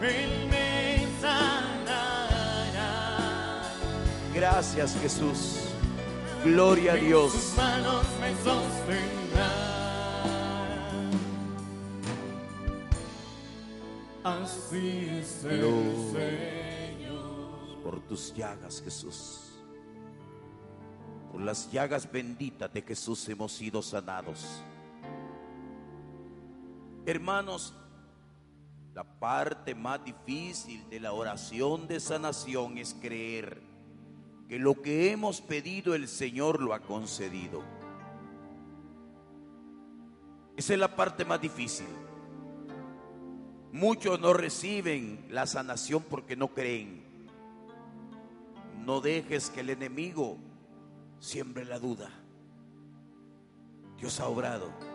[0.00, 2.28] Él me sanará.
[4.32, 5.58] Gracias Jesús.
[6.44, 7.54] Gloria a sus Dios.
[7.56, 9.50] manos me sostendrá.
[14.22, 15.60] Así es el.
[16.12, 17.82] Señor.
[17.82, 19.40] Por tus llagas, Jesús.
[21.32, 24.62] Por las llagas benditas de Jesús hemos sido sanados.
[27.06, 27.74] Hermanos,
[28.94, 33.60] la parte más difícil de la oración de sanación es creer
[34.48, 37.62] que lo que hemos pedido el Señor lo ha concedido.
[40.56, 41.88] Esa es la parte más difícil.
[43.72, 47.02] Muchos no reciben la sanación porque no creen.
[48.78, 50.38] No dejes que el enemigo
[51.18, 52.08] siembre la duda.
[53.98, 54.93] Dios ha obrado.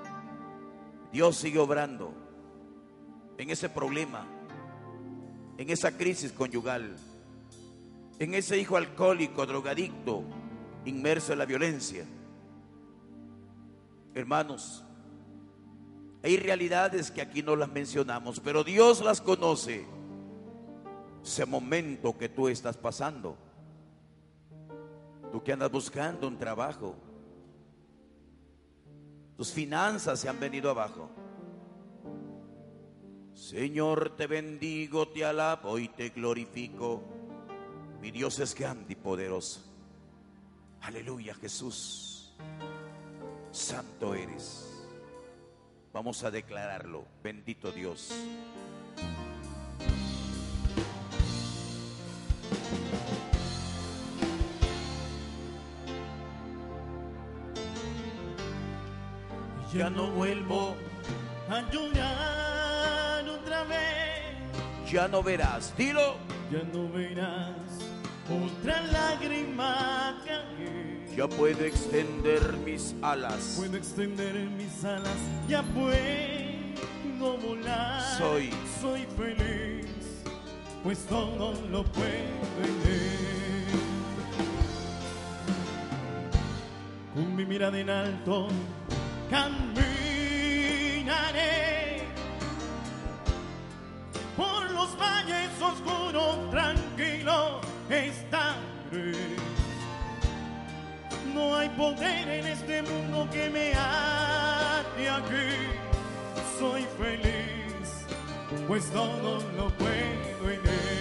[1.12, 2.14] Dios sigue obrando
[3.38, 4.26] en ese problema,
[5.58, 6.96] en esa crisis conyugal,
[8.20, 10.24] en ese hijo alcohólico, drogadicto,
[10.86, 12.06] inmerso en la violencia.
[14.14, 14.84] Hermanos,
[16.22, 19.86] hay realidades que aquí no las mencionamos, pero Dios las conoce.
[21.24, 23.38] Ese momento que tú estás pasando.
[25.32, 26.96] Tú que andas buscando un trabajo.
[29.40, 31.10] Tus finanzas se han venido abajo.
[33.34, 37.02] Señor, te bendigo, te alabo y te glorifico.
[38.02, 39.62] Mi Dios es grande y poderoso.
[40.82, 42.36] Aleluya, Jesús.
[43.50, 44.86] Santo eres.
[45.94, 47.06] Vamos a declararlo.
[47.24, 48.12] Bendito Dios.
[59.74, 60.76] Ya no vuelvo,
[61.50, 64.92] a llorar otra vez.
[64.92, 65.74] ya no verás.
[65.78, 66.16] Dilo.
[66.52, 67.54] Ya no verás
[68.30, 71.16] otra lágrima caer.
[71.16, 73.56] Ya puedo extender mis alas.
[73.58, 75.18] Puedo extender mis alas,
[75.48, 78.02] ya puedo volar.
[78.18, 78.52] Soy.
[78.82, 80.24] soy feliz,
[80.84, 83.10] pues todo lo puedo él.
[87.14, 88.48] Con mi mirada en alto
[89.30, 89.90] caminaré
[94.36, 99.38] por los valles oscuros, tranquilo estaré.
[101.34, 105.50] No hay poder en este mundo que me ate aquí.
[106.60, 108.06] Soy feliz,
[108.68, 111.00] pues todo lo puedo en él.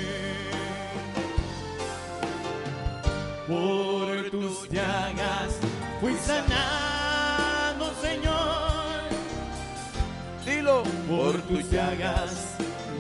[3.49, 5.59] Por tus llagas
[6.01, 6.78] fui sanado,
[11.08, 12.30] Por tus llagas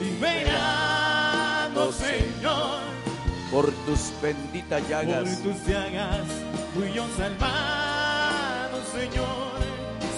[0.00, 2.78] liberado, Señor.
[3.50, 5.42] Por tus benditas Por llagas.
[5.42, 6.26] tus llagas
[6.74, 9.58] fui yo salvado, Señor.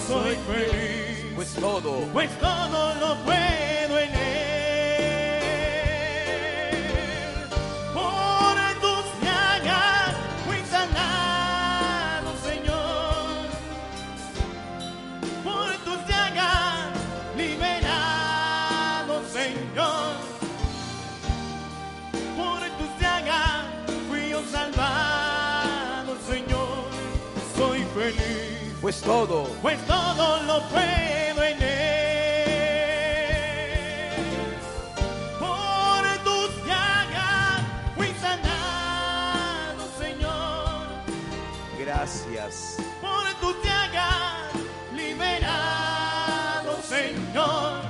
[0.07, 1.99] Soy feliz, Pues todo.
[2.13, 3.50] pues todo lo puedo
[29.03, 29.43] Pues todo.
[29.63, 32.11] pues todo lo puedo en él.
[35.39, 37.61] Por tus llagas
[37.95, 40.85] fui sanado, Señor.
[41.79, 42.77] Gracias.
[43.01, 44.51] Por tus llagas
[44.95, 47.81] liberado, Señor.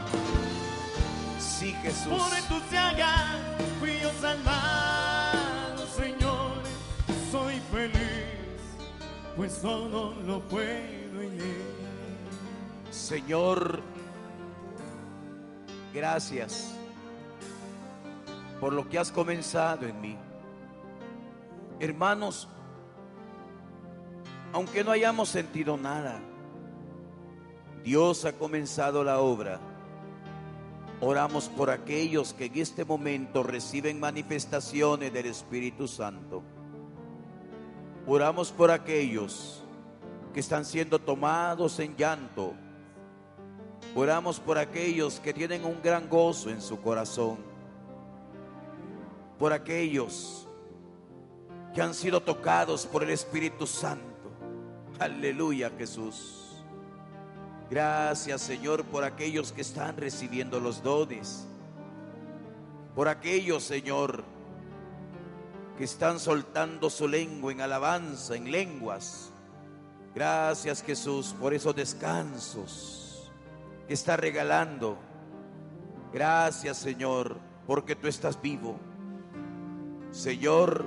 [1.39, 2.07] Sí, Jesús.
[2.07, 3.35] Por tus llagas
[3.81, 4.60] fui yo salvado,
[9.35, 11.61] pues todo lo puedo en él.
[12.91, 13.81] Señor,
[15.93, 16.73] gracias
[18.59, 20.17] por lo que has comenzado en mí.
[21.79, 22.47] Hermanos,
[24.53, 26.19] aunque no hayamos sentido nada,
[27.83, 29.59] Dios ha comenzado la obra.
[30.99, 36.43] Oramos por aquellos que en este momento reciben manifestaciones del Espíritu Santo.
[38.13, 39.63] Oramos por aquellos
[40.33, 42.53] que están siendo tomados en llanto.
[43.95, 47.37] Oramos por aquellos que tienen un gran gozo en su corazón.
[49.39, 50.45] Por aquellos
[51.73, 54.29] que han sido tocados por el Espíritu Santo.
[54.99, 56.65] Aleluya Jesús.
[57.69, 61.47] Gracias Señor por aquellos que están recibiendo los dones.
[62.93, 64.25] Por aquellos Señor
[65.81, 69.31] que están soltando su lengua en alabanza, en lenguas.
[70.13, 73.31] Gracias Jesús por esos descansos
[73.87, 74.99] que está regalando.
[76.13, 78.79] Gracias Señor porque tú estás vivo.
[80.11, 80.85] Señor,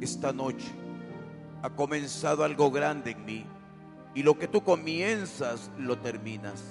[0.00, 0.66] esta noche
[1.62, 3.46] ha comenzado algo grande en mí
[4.16, 6.64] y lo que tú comienzas lo terminas.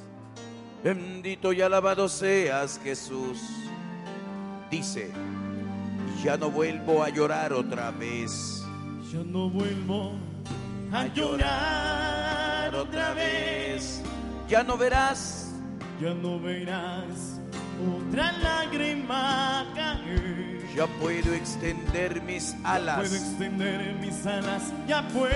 [0.83, 3.39] Bendito y alabado seas Jesús.
[4.69, 5.13] Dice,
[6.23, 8.63] ya no vuelvo a llorar otra vez.
[9.11, 10.13] Yo no vuelvo
[10.91, 14.01] a llorar otra vez.
[14.49, 15.51] Ya no verás,
[16.01, 17.39] Ya no verás
[17.97, 20.61] otra lágrima caer.
[20.75, 22.99] ya puedo extender mis alas.
[22.99, 25.35] Puedo extender mis alas, ya puedo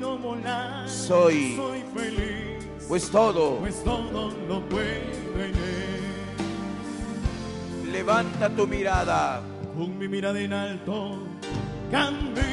[0.00, 0.88] puedo volar.
[0.88, 4.84] Soy- soy feliz, Pues todo, pues todo lo puedo
[5.36, 5.99] en él.
[7.90, 9.42] Levanta tu mirada.
[9.76, 11.18] Con mi mirada en alto
[11.90, 12.50] caminaré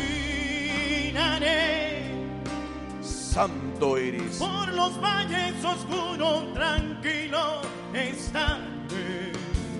[3.01, 4.37] Santo eres.
[4.37, 7.61] por los valles oscuros, tranquilo
[7.93, 9.31] estaré.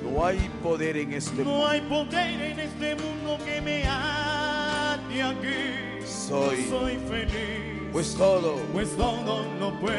[0.04, 1.52] No hay poder en este mundo.
[1.60, 6.06] No hay poder en este mundo que me ate aquí.
[6.06, 9.94] Soy- soy feliz, Pues todo, pues todo lo puedo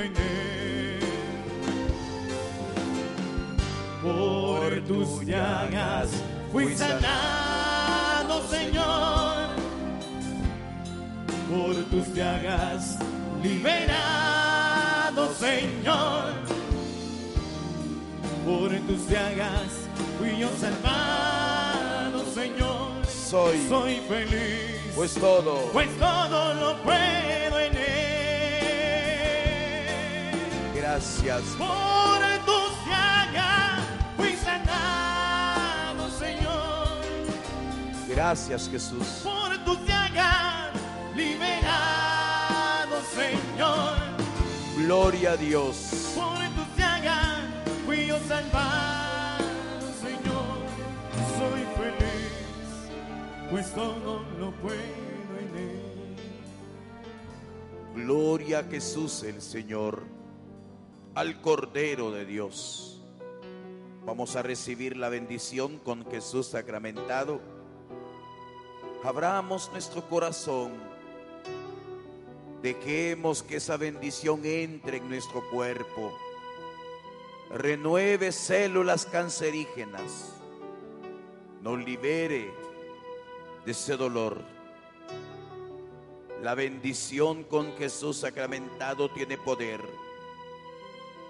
[0.00, 0.63] en él.
[4.04, 6.10] Por tus llagas
[6.52, 9.48] fui sanado, Señor.
[11.50, 12.98] Por tus llagas
[13.42, 16.34] liberado, Señor.
[18.44, 19.72] Por tus llagas
[20.18, 22.90] fui yo salvado, Señor.
[23.08, 23.66] soy.
[23.70, 27.84] Soy feliz, Pues todo, pues todo lo puedo en él.
[30.76, 31.40] gracias.
[31.56, 33.73] Por tus llagas
[38.14, 39.22] Gracias Jesús.
[39.24, 40.70] Por tus llagas
[41.16, 43.98] liberado, Señor.
[44.76, 46.12] Gloria a Dios.
[46.14, 47.40] Por tus llagas
[47.84, 49.44] fui yo salvado,
[50.00, 50.58] Señor.
[51.38, 54.78] Soy feliz, pues todo lo puedo
[55.40, 56.16] en él.
[57.96, 60.04] Gloria a Jesús el Señor,
[61.16, 63.02] al Cordero de Dios.
[64.06, 67.53] Vamos a recibir la bendición con Jesús sacramentado.
[69.04, 70.72] Abramos nuestro corazón.
[72.62, 76.10] Dejemos que esa bendición entre en nuestro cuerpo.
[77.50, 80.32] Renueve células cancerígenas.
[81.60, 82.50] Nos libere
[83.66, 84.40] de ese dolor.
[86.42, 89.82] La bendición con Jesús sacramentado tiene poder.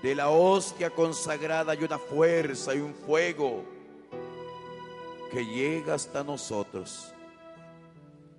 [0.01, 3.65] De la hostia consagrada hay una fuerza y un fuego
[5.33, 7.14] que llega hasta nosotros.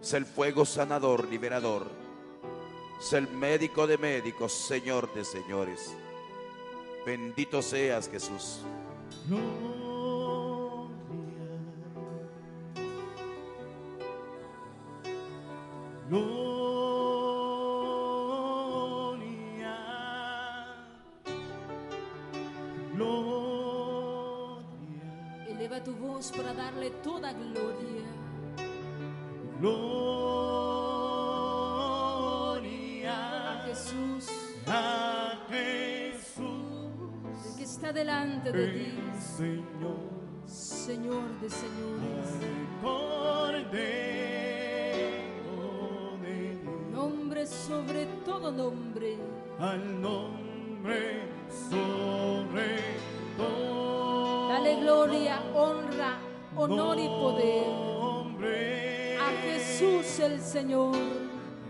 [0.05, 1.87] Es el fuego sanador, liberador.
[2.99, 5.95] Es el médico de médicos, Señor de señores.
[7.07, 8.59] Bendito seas Jesús.
[9.27, 9.65] Gloria.
[16.07, 16.45] Gloria.
[22.93, 24.17] Gloria.
[25.47, 27.94] Eleva tu voz para darle toda gloria.
[32.15, 33.15] Gloria.
[33.53, 34.27] A Jesús,
[34.67, 36.45] A Jesús,
[37.49, 40.15] el que está delante de ti, Señor.
[40.45, 42.29] Señor de señores.
[42.81, 43.65] Cordero
[46.21, 49.17] de Dios, Nombre sobre todo nombre.
[49.59, 51.23] al nombre
[51.69, 52.77] sobre
[53.37, 54.49] todo.
[54.49, 56.17] Dale gloria, honra,
[56.55, 58.94] honor y poder Nombre
[59.25, 60.95] a Jesús el Señor.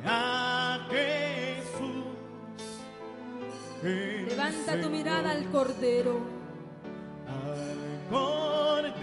[0.05, 2.03] a Jesús.
[3.83, 6.19] el Levanta tu mirada al Cordero.
[7.27, 8.95] al Cordero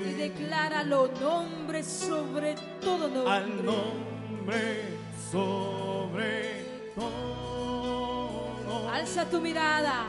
[0.00, 3.32] y de Dios, decláralo nombre sobre todo nombre.
[3.32, 4.84] al nombre
[5.30, 8.90] sobre todo.
[8.90, 10.06] Alza tu mirada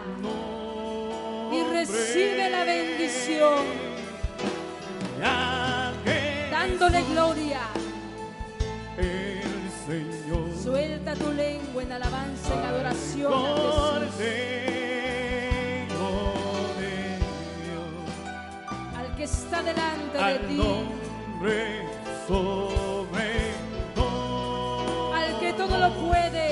[1.51, 3.65] y recibe la bendición,
[5.21, 5.56] Jesús,
[6.57, 7.61] dándole gloria.
[8.97, 10.49] el Señor.
[10.63, 14.37] Suelta tu lengua en alabanza, en adoración a Jesús.
[18.97, 20.59] Al que está delante de ti,
[25.13, 26.47] al que todo lo puede,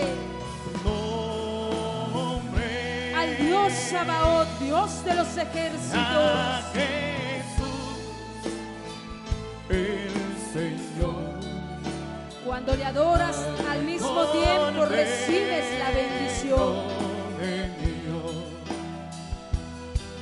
[3.16, 7.25] al Dios Sabaoth, Dios de los ejércitos.
[12.56, 13.36] Cuando le adoras,
[13.70, 16.86] al mismo tiempo recibes la bendición.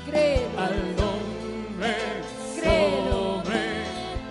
[0.07, 0.59] Créelo.
[0.59, 1.95] al nombre
[2.59, 3.43] Créelo.
[3.43, 3.59] sobre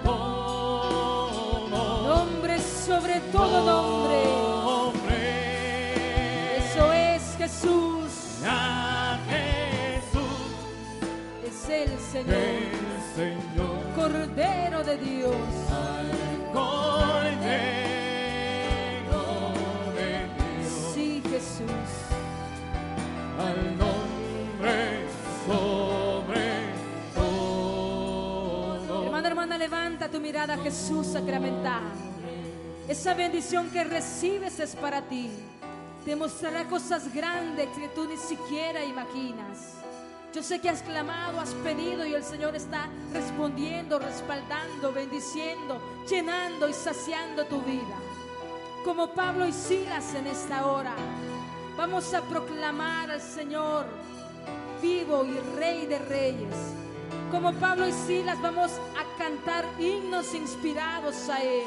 [0.02, 1.68] todo
[2.08, 5.16] Nombre sobre todo nombre.
[6.56, 8.10] Eso es Jesús.
[11.46, 12.34] Es el Señor.
[12.34, 15.36] el Señor, Cordero de Dios.
[16.52, 17.91] Cordero
[29.72, 31.80] levanta tu mirada a Jesús sacramental.
[32.86, 35.30] Esa bendición que recibes es para ti.
[36.04, 39.76] Te mostrará cosas grandes que tú ni siquiera imaginas.
[40.34, 46.68] Yo sé que has clamado, has pedido y el Señor está respondiendo, respaldando, bendiciendo, llenando
[46.68, 47.96] y saciando tu vida.
[48.84, 50.94] Como Pablo y Silas en esta hora,
[51.78, 53.86] vamos a proclamar al Señor
[54.82, 56.91] vivo y Rey de Reyes.
[57.32, 61.64] Como Pablo y Silas vamos a cantar himnos inspirados a Él.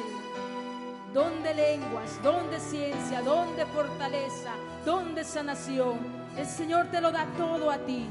[1.11, 4.51] Donde lenguas, donde ciencia, donde fortaleza,
[4.85, 5.97] donde sanación.
[6.37, 8.05] El Señor te lo da todo a ti.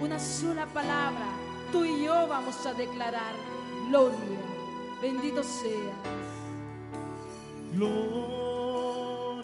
[0.00, 1.26] Una sola palabra,
[1.72, 3.34] tú y yo vamos a declarar
[3.88, 4.38] gloria.
[5.02, 5.96] Bendito seas.
[7.72, 9.42] Gloria.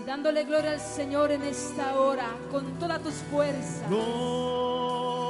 [0.00, 3.88] Y dándole gloria al Señor en esta hora con todas tus fuerzas.
[3.88, 5.25] Gloria.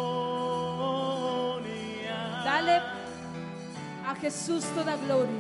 [2.47, 2.81] Dale
[4.07, 5.33] a Jesús toda gloria.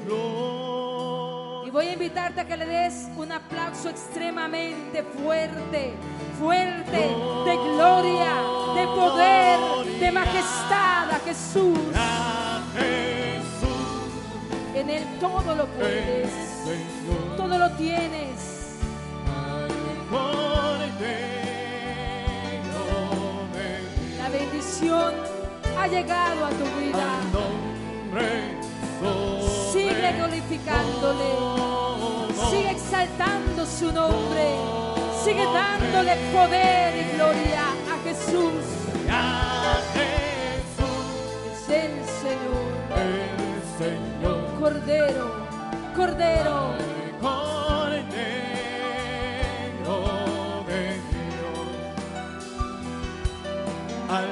[1.64, 5.94] Y voy a invitarte a que le des un aplauso extremadamente fuerte,
[6.36, 8.34] fuerte, de gloria,
[8.74, 11.78] de poder, de majestad a Jesús.
[14.74, 16.28] En Él todo lo puedes,
[17.36, 18.80] todo lo tienes.
[24.18, 25.35] La bendición
[25.86, 27.20] ha llegado a tu vida.
[27.32, 28.56] nombre
[29.72, 31.30] Sigue glorificándole,
[32.50, 34.56] sigue exaltando su nombre,
[35.22, 38.64] sigue dándole poder y gloria a Jesús.
[39.10, 41.06] a Jesús,
[41.52, 44.38] Es el Señor, el Señor.
[44.58, 45.26] Cordero,
[45.94, 46.56] Cordero.
[47.20, 48.04] Cordero
[50.66, 50.82] de
[51.12, 51.68] Dios,
[54.08, 54.26] al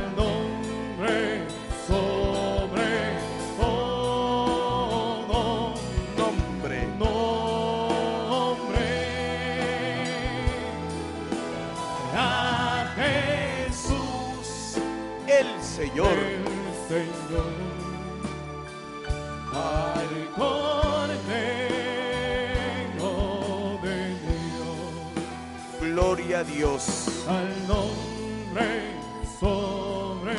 [26.45, 27.27] a Dios.
[27.29, 28.95] al nombre
[29.41, 30.37] sobre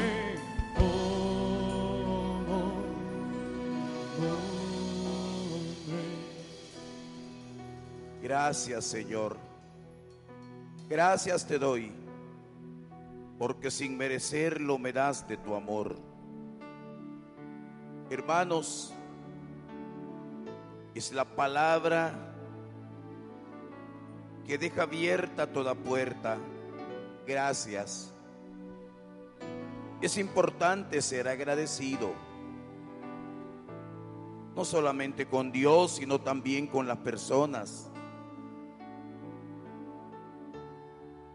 [0.76, 2.08] todo
[2.48, 2.80] nombre.
[8.22, 9.38] Gracias, Señor.
[10.88, 11.92] Gracias te doy,
[13.40, 15.96] porque sin merecerlo me das de tu amor.
[18.10, 18.94] Hermanos,
[20.94, 22.35] es la palabra
[24.46, 26.38] que deja abierta toda puerta.
[27.26, 28.14] Gracias.
[30.02, 32.14] Es importante ser agradecido,
[34.56, 37.90] no solamente con Dios, sino también con las personas.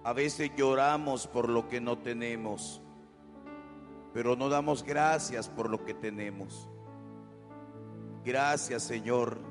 [0.05, 2.81] A veces lloramos por lo que no tenemos,
[4.15, 6.69] pero no damos gracias por lo que tenemos.
[8.25, 9.50] Gracias Señor.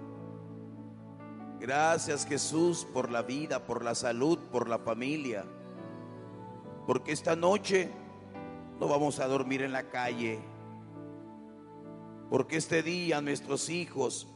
[1.59, 5.45] Gracias Jesús por la vida, por la salud, por la familia.
[6.87, 7.89] Porque esta noche
[8.79, 10.39] no vamos a dormir en la calle.
[12.29, 14.27] Porque este día nuestros hijos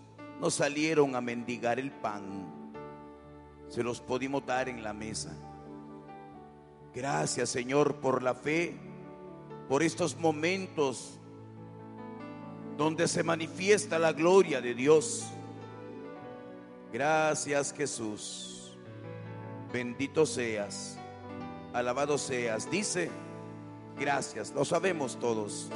[0.42, 2.74] no salieron a mendigar el pan.
[3.70, 5.32] Se los pudimos dar en la mesa.
[6.94, 8.78] Gracias Señor por la fe,
[9.70, 11.20] por estos momentos
[12.78, 15.26] donde se manifiesta la gloria de Dios.
[16.94, 18.78] Gracias Jesús.
[19.74, 20.96] Bendito seas.
[21.74, 22.70] Alabado seas.
[22.70, 23.10] Dice,
[24.00, 24.52] gracias.
[24.52, 25.70] Lo sabemos todos.